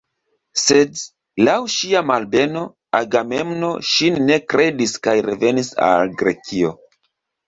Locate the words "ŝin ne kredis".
3.89-4.95